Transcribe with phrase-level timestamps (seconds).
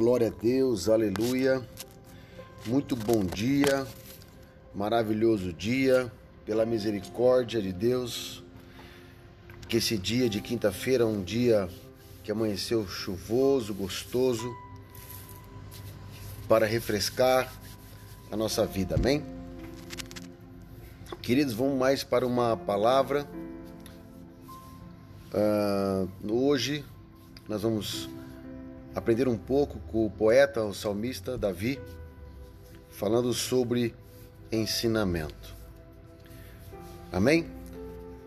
[0.00, 1.62] Glória a Deus, aleluia.
[2.64, 3.86] Muito bom dia,
[4.74, 6.10] maravilhoso dia,
[6.46, 8.42] pela misericórdia de Deus.
[9.68, 11.68] Que esse dia de quinta-feira é um dia
[12.24, 14.50] que amanheceu chuvoso, gostoso,
[16.48, 17.52] para refrescar
[18.32, 19.22] a nossa vida, amém?
[21.20, 23.28] Queridos, vamos mais para uma palavra.
[25.34, 26.86] Uh, hoje
[27.46, 28.08] nós vamos
[28.94, 31.80] aprender um pouco com o poeta, o salmista Davi,
[32.88, 33.94] falando sobre
[34.50, 35.54] ensinamento.
[37.12, 37.46] Amém?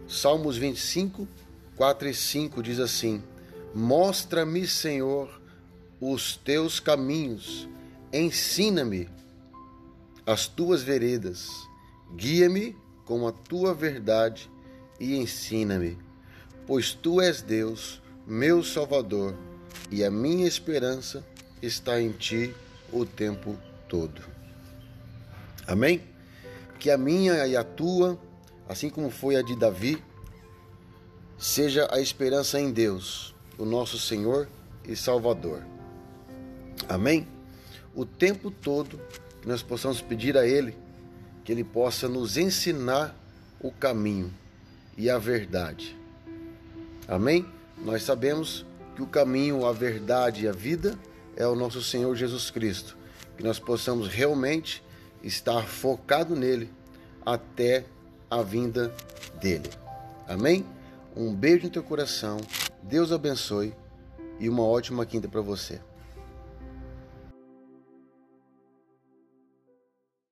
[0.07, 1.27] Salmos 25,
[1.75, 3.23] 4 e 5 diz assim:
[3.73, 5.41] Mostra-me, Senhor,
[5.99, 7.67] os teus caminhos,
[8.11, 9.09] ensina-me
[10.25, 11.49] as tuas veredas,
[12.15, 14.49] guia-me com a tua verdade
[14.99, 15.97] e ensina-me,
[16.65, 19.35] pois tu és Deus, meu Salvador
[19.91, 21.23] e a minha esperança
[21.61, 22.53] está em ti
[22.91, 24.21] o tempo todo.
[25.67, 26.01] Amém?
[26.79, 28.19] Que a minha e a tua,
[28.67, 30.03] assim como foi a de Davi,
[31.37, 34.47] seja a esperança em Deus, o nosso Senhor
[34.85, 35.63] e Salvador.
[36.89, 37.27] Amém?
[37.95, 38.99] O tempo todo
[39.41, 40.75] que nós possamos pedir a Ele
[41.43, 43.15] que Ele possa nos ensinar
[43.59, 44.33] o caminho
[44.97, 45.97] e a verdade.
[47.07, 47.45] Amém?
[47.77, 48.65] Nós sabemos
[48.95, 50.97] que o caminho, a verdade e a vida
[51.35, 52.97] é o nosso Senhor Jesus Cristo.
[53.37, 54.83] Que nós possamos realmente
[55.23, 56.69] estar focado nele
[57.25, 57.85] até
[58.29, 58.93] a vinda
[59.39, 59.69] dele.
[60.27, 60.65] Amém?
[61.15, 62.37] Um beijo no teu coração.
[62.81, 63.73] Deus abençoe
[64.39, 65.79] e uma ótima quinta para você.